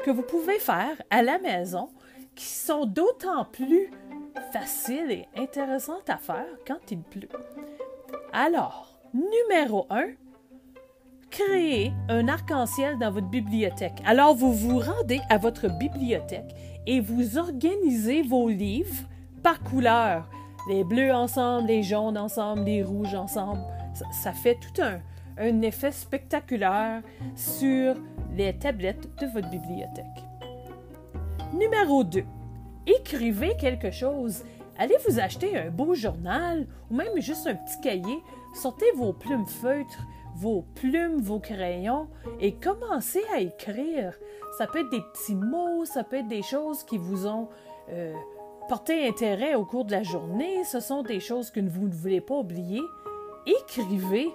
que 0.04 0.12
vous 0.12 0.22
pouvez 0.22 0.60
faire 0.60 1.02
à 1.10 1.22
la 1.22 1.40
maison 1.40 1.90
qui 2.36 2.46
sont 2.46 2.86
d'autant 2.86 3.46
plus 3.46 3.90
faciles 4.52 5.12
et 5.12 5.28
intéressantes 5.38 6.10
à 6.10 6.18
faire 6.18 6.46
quand 6.68 6.92
il 6.92 7.02
pleut. 7.02 7.30
Alors, 8.34 9.00
numéro 9.14 9.88
1, 9.90 10.08
créer 11.30 11.94
un 12.10 12.28
arc-en-ciel 12.28 12.98
dans 13.00 13.12
votre 13.12 13.30
bibliothèque. 13.30 14.02
Alors, 14.06 14.36
vous 14.36 14.54
vous 14.54 14.80
rendez 14.80 15.22
à 15.30 15.38
votre 15.38 15.70
bibliothèque 15.70 16.54
et 16.86 17.00
vous 17.00 17.38
organisez 17.38 18.22
vos 18.22 18.50
livres 18.50 19.04
par 19.42 19.62
couleur. 19.64 20.30
Les 20.68 20.84
bleus 20.84 21.14
ensemble, 21.14 21.68
les 21.68 21.84
jaunes 21.84 22.18
ensemble, 22.18 22.64
les 22.64 22.84
rouges 22.84 23.14
ensemble. 23.14 23.62
Ça, 24.12 24.32
fait 24.34 24.56
tout 24.56 24.82
un, 24.82 25.00
un 25.38 25.62
effet 25.62 25.92
spectaculaire 25.92 27.02
sur 27.36 27.96
les 28.36 28.58
tablettes 28.58 29.10
de 29.22 29.28
votre 29.28 29.50
bibliothèque. 29.50 30.06
Numéro 31.54 32.04
2. 32.04 32.24
Écrivez 32.88 33.56
quelque 33.58 33.92
chose. 33.92 34.44
Allez 34.78 34.96
vous 35.08 35.20
acheter 35.20 35.58
un 35.58 35.70
beau 35.70 35.94
journal 35.94 36.68
ou 36.90 36.96
même 36.96 37.20
juste 37.22 37.48
un 37.48 37.56
petit 37.56 37.80
cahier. 37.82 38.18
Sortez 38.54 38.92
vos 38.96 39.14
plumes 39.14 39.46
feutres, 39.46 40.06
vos 40.36 40.66
plumes, 40.76 41.22
vos 41.22 41.40
crayons 41.40 42.10
et 42.40 42.56
commencez 42.56 43.24
à 43.34 43.40
écrire. 43.40 44.14
Ça 44.58 44.68
peut 44.68 44.80
être 44.80 44.90
des 44.90 45.02
petits 45.14 45.36
mots, 45.36 45.86
ça 45.86 46.04
peut 46.04 46.18
être 46.18 46.28
des 46.28 46.42
choses 46.42 46.84
qui 46.84 46.98
vous 46.98 47.28
ont 47.28 47.50
euh, 47.90 48.14
porté 48.68 49.08
intérêt 49.08 49.56
au 49.56 49.66
cours 49.66 49.86
de 49.86 49.92
la 49.92 50.04
journée, 50.04 50.64
ce 50.64 50.80
sont 50.80 51.04
des 51.04 51.20
choses 51.20 51.52
que 51.52 51.60
vous 51.60 51.88
ne 51.88 51.94
voulez 51.94 52.22
pas 52.22 52.36
oublier. 52.36 52.82
Écrivez 53.46 54.34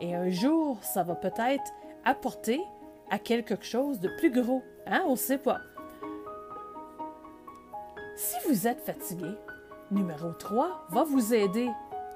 et 0.00 0.14
un 0.14 0.30
jour, 0.30 0.78
ça 0.82 1.02
va 1.02 1.14
peut-être 1.14 1.70
apporter 2.04 2.60
à 3.10 3.18
quelque 3.18 3.62
chose 3.62 4.00
de 4.00 4.10
plus 4.18 4.30
gros. 4.30 4.62
Hein? 4.86 5.02
On 5.06 5.12
ne 5.12 5.16
sait 5.16 5.38
pas. 5.38 5.60
Si 8.16 8.36
vous 8.48 8.66
êtes 8.66 8.80
fatigué, 8.80 9.30
numéro 9.90 10.32
3 10.32 10.86
va 10.90 11.04
vous 11.04 11.34
aider. 11.34 11.70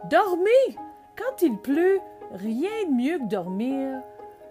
Dormez! 0.08 0.76
Quand 1.16 1.42
il 1.42 1.58
pleut, 1.58 2.00
Rien 2.32 2.70
de 2.86 2.92
mieux 2.92 3.18
que 3.18 3.24
dormir. 3.24 4.02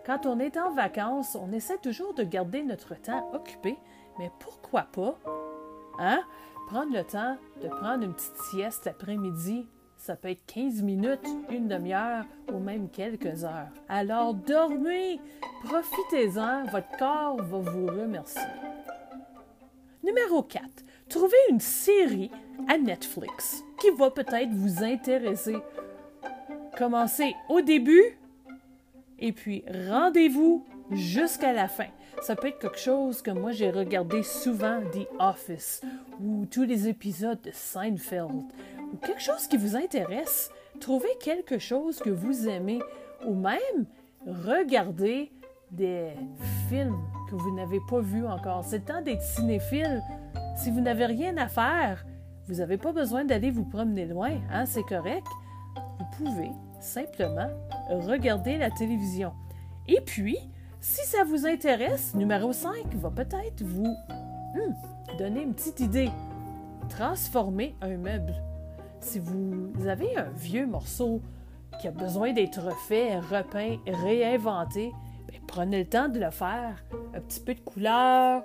Quand 0.06 0.25
on 0.25 0.39
est 0.39 0.58
en 0.58 0.72
vacances, 0.72 1.38
on 1.39 1.54
essaie 1.54 1.78
toujours 1.78 2.13
de 2.13 2.24
garder 2.24 2.62
notre 2.62 2.94
temps 2.96 3.32
occupé, 3.34 3.78
mais 4.18 4.32
pourquoi 4.39 4.84
pas? 4.92 5.18
Hein? 5.98 6.22
Prendre 6.69 6.93
le 6.93 7.03
temps 7.03 7.35
de 7.63 7.67
prendre 7.67 8.03
une 8.03 8.13
petite 8.13 8.38
sieste 8.51 8.85
l'après-midi, 8.85 9.65
ça 9.97 10.15
peut 10.15 10.29
être 10.29 10.45
15 10.45 10.83
minutes, 10.83 11.27
une 11.49 11.67
demi-heure 11.67 12.25
ou 12.53 12.59
même 12.59 12.89
quelques 12.89 13.43
heures. 13.43 13.69
Alors 13.88 14.35
dormez, 14.35 15.19
profitez-en, 15.63 16.65
votre 16.65 16.95
corps 16.99 17.38
va 17.38 17.57
vous 17.57 17.88
remercier. 17.88 18.41
Numéro 20.03 20.43
4. 20.43 20.63
Trouvez 21.09 21.38
une 21.49 21.59
série 21.59 22.29
à 22.67 22.77
Netflix 22.77 23.63
qui 23.79 23.89
va 23.89 24.11
peut-être 24.11 24.51
vous 24.51 24.83
intéresser 24.83 25.57
Commencez 26.77 27.35
au 27.49 27.61
début 27.61 28.15
et 29.17 29.31
puis 29.31 29.63
rendez-vous 29.89 30.65
jusqu'à 30.91 31.51
la 31.51 31.67
fin. 31.67 31.88
Ça 32.21 32.35
peut 32.35 32.47
être 32.49 32.59
quelque 32.59 32.79
chose 32.79 33.21
que 33.21 33.31
moi 33.31 33.51
j'ai 33.51 33.71
regardé 33.71 34.23
souvent 34.23 34.81
The 34.91 35.07
Office 35.19 35.81
ou 36.21 36.45
tous 36.45 36.63
les 36.63 36.88
épisodes 36.88 37.41
de 37.41 37.51
Seinfeld 37.53 38.43
ou 38.93 38.97
quelque 38.97 39.21
chose 39.21 39.47
qui 39.47 39.57
vous 39.57 39.75
intéresse. 39.75 40.51
Trouvez 40.79 41.09
quelque 41.21 41.59
chose 41.59 41.99
que 41.99 42.09
vous 42.09 42.47
aimez 42.47 42.79
ou 43.25 43.33
même 43.33 43.85
regardez 44.25 45.31
des 45.71 46.09
films 46.67 46.99
que 47.29 47.35
vous 47.35 47.55
n'avez 47.55 47.79
pas 47.89 48.01
vus 48.01 48.25
encore. 48.25 48.63
C'est 48.65 48.79
le 48.79 48.85
temps 48.85 49.01
d'être 49.01 49.21
cinéphile. 49.21 50.01
Si 50.57 50.71
vous 50.71 50.81
n'avez 50.81 51.05
rien 51.05 51.38
à 51.38 51.47
faire, 51.47 52.05
vous 52.47 52.55
n'avez 52.55 52.77
pas 52.77 52.91
besoin 52.91 53.23
d'aller 53.23 53.51
vous 53.51 53.65
promener 53.65 54.05
loin, 54.05 54.31
hein? 54.51 54.65
c'est 54.65 54.83
correct. 54.83 55.27
Vous 55.99 56.05
pouvez 56.17 56.49
simplement 56.81 57.49
regarder 57.89 58.57
la 58.57 58.71
télévision. 58.71 59.31
Et 59.88 60.01
puis, 60.01 60.38
si 60.81 61.05
ça 61.05 61.24
vous 61.24 61.45
intéresse, 61.45 62.13
numéro 62.15 62.53
5 62.53 62.93
va 62.95 63.09
peut-être 63.09 63.63
vous 63.63 63.95
hmm, 64.55 65.17
donner 65.17 65.43
une 65.43 65.53
petite 65.53 65.81
idée. 65.81 66.09
Transformer 66.89 67.75
un 67.81 67.98
meuble. 67.98 68.33
Si 69.01 69.19
vous 69.19 69.88
avez 69.88 70.17
un 70.17 70.29
vieux 70.36 70.65
morceau 70.65 71.21
qui 71.79 71.88
a 71.88 71.91
besoin 71.91 72.33
d'être 72.33 72.62
refait, 72.62 73.19
repeint, 73.19 73.77
réinventé, 73.86 74.91
ben, 75.27 75.39
prenez 75.48 75.79
le 75.79 75.89
temps 75.89 76.09
de 76.09 76.19
le 76.19 76.31
faire. 76.31 76.83
Un 77.13 77.21
petit 77.21 77.41
peu 77.41 77.53
de 77.53 77.59
couleur, 77.59 78.43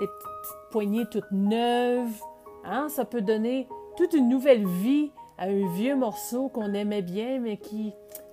des 0.00 0.06
petites 0.06 0.70
poignées 0.70 1.06
toutes 1.10 1.30
neuves. 1.32 2.20
Hein? 2.64 2.88
Ça 2.88 3.04
peut 3.04 3.22
donner 3.22 3.68
toute 3.96 4.14
une 4.14 4.28
nouvelle 4.28 4.66
vie 4.66 5.10
à 5.36 5.44
un 5.44 5.72
vieux 5.74 5.96
morceau 5.96 6.48
qu'on 6.48 6.72
aimait 6.74 7.02
bien, 7.02 7.38
mais 7.40 7.58
qui 7.58 7.92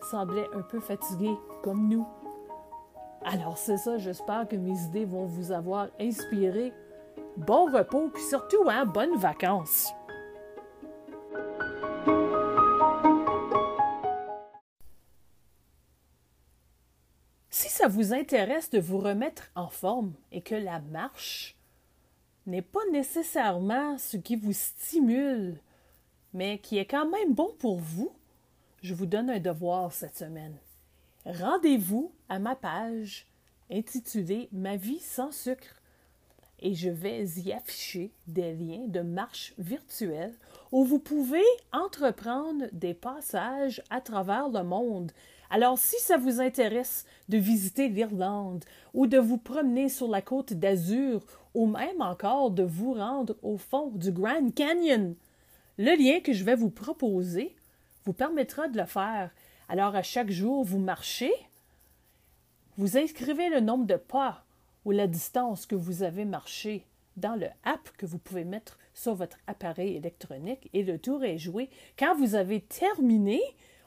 semblait 0.09 0.47
un 0.53 0.61
peu 0.61 0.79
fatigué, 0.79 1.29
comme 1.63 1.89
nous. 1.89 2.07
Alors 3.27 3.57
c'est 3.57 3.77
ça, 3.77 3.97
j'espère 3.97 4.47
que 4.47 4.55
mes 4.55 4.79
idées 4.83 5.05
vont 5.05 5.25
vous 5.25 5.51
avoir 5.51 5.87
inspiré. 5.99 6.71
Bon 7.37 7.65
repos, 7.65 8.09
puis 8.13 8.21
surtout, 8.21 8.69
hein, 8.69 8.85
bonnes 8.85 9.17
vacances. 9.17 9.91
Si 17.49 17.69
ça 17.69 17.87
vous 17.87 18.13
intéresse 18.13 18.69
de 18.69 18.79
vous 18.79 18.99
remettre 18.99 19.49
en 19.55 19.69
forme 19.69 20.13
et 20.31 20.41
que 20.41 20.53
la 20.53 20.79
marche 20.79 21.55
n'est 22.45 22.61
pas 22.61 22.85
nécessairement 22.91 23.97
ce 23.97 24.17
qui 24.17 24.35
vous 24.35 24.53
stimule 24.53 25.59
mais 26.33 26.59
qui 26.59 26.77
est 26.77 26.85
quand 26.85 27.09
même 27.09 27.33
bon 27.33 27.55
pour 27.57 27.79
vous, 27.79 28.13
je 28.83 28.93
vous 28.93 29.07
donne 29.07 29.31
un 29.31 29.39
devoir 29.39 29.91
cette 29.91 30.17
semaine. 30.17 30.55
Rendez-vous 31.25 32.11
à 32.29 32.37
ma 32.37 32.55
page 32.55 33.25
intitulée 33.71 34.47
Ma 34.51 34.75
vie 34.75 34.99
sans 34.99 35.31
sucre 35.31 35.81
et 36.59 36.73
je 36.75 36.89
vais 36.89 37.25
y 37.25 37.51
afficher 37.51 38.11
des 38.27 38.53
liens 38.53 38.87
de 38.87 39.01
marche 39.01 39.53
virtuelle 39.57 40.35
où 40.71 40.85
vous 40.85 40.99
pouvez 40.99 41.43
entreprendre 41.73 42.65
des 42.71 42.93
passages 42.93 43.81
à 43.89 44.01
travers 44.01 44.49
le 44.49 44.63
monde. 44.63 45.11
Alors, 45.49 45.77
si 45.77 45.95
ça 45.99 46.17
vous 46.17 46.41
intéresse 46.41 47.05
de 47.27 47.37
visiter 47.37 47.89
l'Irlande 47.89 48.63
ou 48.93 49.07
de 49.07 49.17
vous 49.17 49.37
promener 49.37 49.89
sur 49.89 50.07
la 50.07 50.21
côte 50.21 50.53
d'Azur 50.53 51.25
ou 51.53 51.65
même 51.65 52.01
encore 52.01 52.51
de 52.51 52.63
vous 52.63 52.93
rendre 52.93 53.35
au 53.41 53.57
fond 53.57 53.91
du 53.95 54.11
Grand 54.11 54.53
Canyon, 54.53 55.15
le 55.77 55.97
lien 55.97 56.19
que 56.19 56.33
je 56.33 56.43
vais 56.43 56.55
vous 56.55 56.69
proposer 56.69 57.55
vous 58.05 58.13
permettra 58.13 58.67
de 58.67 58.77
le 58.77 58.85
faire. 58.85 59.31
Alors, 59.67 59.95
à 59.95 60.03
chaque 60.03 60.29
jour, 60.29 60.63
vous 60.63 60.79
marchez, 60.79 61.33
vous 62.77 62.97
inscrivez 62.97 63.49
le 63.49 63.61
nombre 63.61 63.85
de 63.85 63.95
pas 63.95 64.43
ou 64.85 64.91
la 64.91 65.07
distance 65.07 65.65
que 65.65 65.75
vous 65.75 66.03
avez 66.03 66.25
marché 66.25 66.85
dans 67.17 67.35
le 67.35 67.47
app 67.63 67.89
que 67.97 68.05
vous 68.05 68.17
pouvez 68.17 68.43
mettre 68.43 68.77
sur 68.93 69.15
votre 69.15 69.37
appareil 69.47 69.95
électronique 69.95 70.69
et 70.73 70.83
le 70.83 70.99
tour 70.99 71.23
est 71.23 71.37
joué. 71.37 71.69
Quand 71.97 72.15
vous 72.15 72.35
avez 72.35 72.61
terminé, 72.61 73.41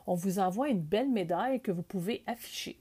on 0.06 0.14
vous 0.14 0.38
envoie 0.38 0.68
une 0.68 0.80
belle 0.80 1.10
médaille 1.10 1.60
que 1.60 1.70
vous 1.70 1.82
pouvez 1.82 2.22
afficher. 2.26 2.80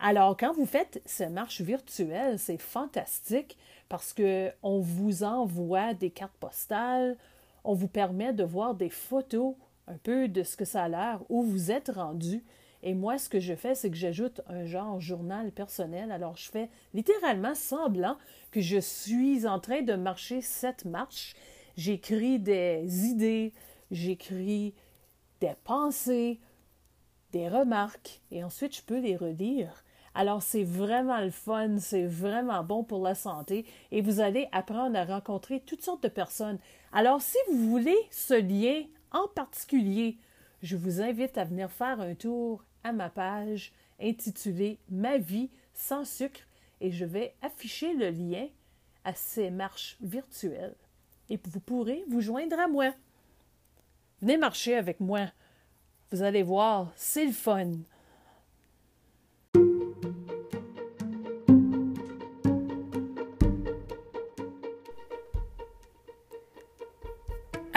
Alors, 0.00 0.36
quand 0.36 0.52
vous 0.52 0.66
faites 0.66 1.00
ces 1.06 1.28
marches 1.28 1.60
virtuelles, 1.60 2.38
c'est 2.38 2.58
fantastique 2.58 3.56
parce 3.88 4.12
qu'on 4.12 4.80
vous 4.80 5.22
envoie 5.22 5.94
des 5.94 6.10
cartes 6.10 6.36
postales, 6.40 7.16
on 7.62 7.74
vous 7.74 7.88
permet 7.88 8.32
de 8.32 8.44
voir 8.44 8.74
des 8.74 8.90
photos 8.90 9.54
un 9.86 9.96
peu 9.98 10.28
de 10.28 10.42
ce 10.42 10.56
que 10.56 10.64
ça 10.64 10.84
a 10.84 10.88
l'air, 10.88 11.22
où 11.28 11.42
vous 11.42 11.70
êtes 11.70 11.90
rendu. 11.94 12.44
Et 12.82 12.94
moi, 12.94 13.16
ce 13.16 13.28
que 13.28 13.40
je 13.40 13.54
fais, 13.54 13.74
c'est 13.74 13.90
que 13.90 13.96
j'ajoute 13.96 14.42
un 14.46 14.66
genre 14.66 15.00
journal 15.00 15.52
personnel. 15.52 16.12
Alors, 16.12 16.36
je 16.36 16.50
fais 16.50 16.68
littéralement 16.92 17.54
semblant 17.54 18.18
que 18.50 18.60
je 18.60 18.78
suis 18.78 19.46
en 19.46 19.58
train 19.58 19.82
de 19.82 19.94
marcher 19.94 20.40
cette 20.42 20.84
marche. 20.84 21.34
J'écris 21.76 22.38
des 22.38 23.06
idées, 23.06 23.52
j'écris 23.90 24.74
des 25.40 25.54
pensées, 25.64 26.40
des 27.32 27.48
remarques, 27.48 28.20
et 28.30 28.44
ensuite 28.44 28.76
je 28.76 28.82
peux 28.82 29.00
les 29.00 29.16
relire. 29.16 29.84
Alors 30.14 30.42
c'est 30.42 30.62
vraiment 30.62 31.20
le 31.20 31.30
fun, 31.30 31.78
c'est 31.78 32.06
vraiment 32.06 32.62
bon 32.62 32.84
pour 32.84 33.02
la 33.02 33.16
santé, 33.16 33.66
et 33.90 34.00
vous 34.00 34.20
allez 34.20 34.48
apprendre 34.52 34.96
à 34.96 35.04
rencontrer 35.04 35.60
toutes 35.60 35.82
sortes 35.82 36.04
de 36.04 36.08
personnes. 36.08 36.58
Alors 36.92 37.20
si 37.20 37.36
vous 37.50 37.68
voulez 37.68 37.96
ce 38.10 38.34
lien 38.34 38.84
en 39.14 39.28
particulier, 39.28 40.18
je 40.62 40.76
vous 40.76 41.00
invite 41.00 41.38
à 41.38 41.44
venir 41.44 41.70
faire 41.70 42.00
un 42.00 42.14
tour 42.14 42.64
à 42.82 42.92
ma 42.92 43.08
page 43.08 43.72
intitulée 44.00 44.78
Ma 44.90 45.16
vie 45.16 45.50
sans 45.72 46.04
sucre 46.04 46.40
et 46.80 46.90
je 46.90 47.04
vais 47.04 47.34
afficher 47.40 47.94
le 47.94 48.10
lien 48.10 48.48
à 49.04 49.14
ces 49.14 49.50
marches 49.50 49.96
virtuelles 50.02 50.74
et 51.30 51.38
vous 51.44 51.60
pourrez 51.60 52.04
vous 52.08 52.20
joindre 52.20 52.58
à 52.58 52.68
moi. 52.68 52.92
Venez 54.20 54.36
marcher 54.36 54.74
avec 54.74 55.00
moi. 55.00 55.30
Vous 56.10 56.22
allez 56.22 56.42
voir, 56.42 56.92
c'est 56.96 57.24
le 57.24 57.32
fun. 57.32 57.72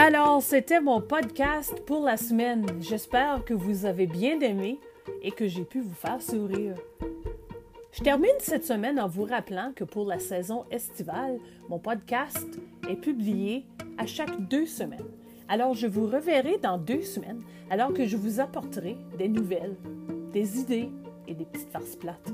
Alors, 0.08 0.42
c'était 0.42 0.80
mon 0.80 1.02
podcast 1.02 1.82
pour 1.86 2.06
la 2.06 2.16
semaine. 2.16 2.66
J'espère 2.80 3.44
que 3.44 3.54
vous 3.54 3.86
avez 3.86 4.08
bien 4.08 4.40
aimé 4.40 4.80
et 5.22 5.32
que 5.32 5.50
j'ai 5.50 5.66
pu 5.66 5.82
vous 5.82 5.94
faire 5.94 6.22
sourire. 6.22 6.76
Je 7.92 8.02
termine 8.02 8.32
cette 8.40 8.64
semaine 8.66 9.02
en 9.02 9.10
vous 9.10 9.26
rappelant 9.26 9.74
que 9.76 9.84
pour 9.84 10.06
la 10.06 10.18
saison 10.18 10.64
estivale, 10.72 11.40
mon 11.68 11.78
podcast 11.78 12.48
est 12.90 12.96
publié 12.96 13.66
à 13.98 14.06
chaque 14.06 14.48
deux 14.48 14.66
semaines. 14.66 15.10
Alors 15.50 15.74
je 15.74 15.88
vous 15.88 16.08
reverrai 16.08 16.58
dans 16.58 16.78
deux 16.78 17.02
semaines 17.02 17.42
alors 17.70 17.92
que 17.92 18.06
je 18.06 18.16
vous 18.16 18.40
apporterai 18.40 18.96
des 19.18 19.28
nouvelles, 19.28 19.76
des 20.32 20.58
idées 20.58 20.90
et 21.28 21.34
des 21.34 21.44
petites 21.44 21.74
farces 21.74 21.98
plates. 21.98 22.32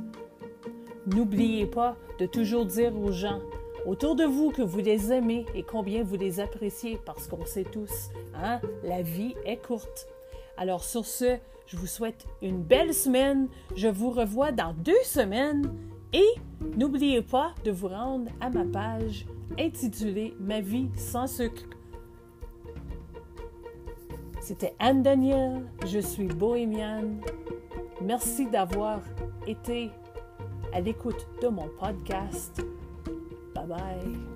N'oubliez 1.08 1.66
pas 1.66 1.98
de 2.20 2.28
toujours 2.28 2.68
dire 2.68 2.96
aux 2.96 3.12
gens 3.12 3.40
autour 3.86 4.16
de 4.16 4.24
vous 4.24 4.52
que 4.52 4.62
vous 4.62 4.80
les 4.80 5.12
aimez 5.12 5.46
et 5.56 5.64
combien 5.64 6.04
vous 6.04 6.16
les 6.16 6.40
appréciez 6.40 7.00
parce 7.06 7.28
qu'on 7.28 7.46
sait 7.46 7.66
tous, 7.66 8.10
hein, 8.36 8.60
la 8.84 9.02
vie 9.02 9.36
est 9.46 9.58
courte. 9.58 10.08
Alors 10.58 10.84
sur 10.84 11.06
ce, 11.06 11.38
je 11.66 11.78
vous 11.78 11.88
souhaite 11.88 12.26
une 12.42 12.62
belle 12.62 12.94
semaine. 12.94 13.48
Je 13.76 13.88
vous 13.88 14.12
revois 14.12 14.52
dans 14.52 14.74
deux 14.74 15.02
semaines 15.04 15.74
et 16.14 16.28
n'oubliez 16.78 17.22
pas 17.22 17.54
de 17.64 17.72
vous 17.72 17.88
rendre 17.88 18.32
à 18.42 18.50
ma 18.50 18.66
page 18.66 19.26
intitulée 19.60 20.34
Ma 20.40 20.62
vie 20.62 20.90
sans 20.96 21.28
sucre. 21.28 21.64
C'était 24.42 24.76
Anne 24.80 25.04
Daniel, 25.04 25.66
je 25.86 26.00
suis 26.00 26.28
bohémienne. 26.28 27.22
Merci 28.02 28.48
d'avoir 28.48 29.00
été 29.48 29.90
à 30.74 30.82
l'écoute 30.82 31.28
de 31.42 31.48
mon 31.48 31.70
podcast. 31.80 32.62
Bye 33.56 33.66
bye. 33.66 34.33